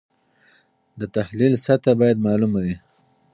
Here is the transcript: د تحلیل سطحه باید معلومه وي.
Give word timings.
د 0.99 1.01
تحلیل 1.15 1.53
سطحه 1.65 1.93
باید 2.01 2.17
معلومه 2.27 2.59
وي. 2.65 2.75